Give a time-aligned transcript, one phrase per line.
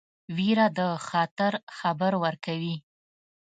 [0.35, 2.75] ویره د خطر خبر ورکوي.